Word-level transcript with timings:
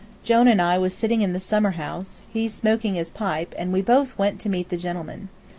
Jone 0.23 0.47
and 0.47 0.59
I 0.59 0.79
was 0.79 0.95
sitting 0.95 1.21
in 1.21 1.31
the 1.33 1.39
summer 1.39 1.69
house, 1.77 2.23
he 2.33 2.47
smoking 2.47 2.95
his 2.95 3.11
pipe, 3.11 3.53
and 3.55 3.71
we 3.71 3.83
both 3.83 4.17
went 4.17 4.39
to 4.41 4.49
meet 4.49 4.69
the 4.69 4.75
gentleman. 4.77 5.29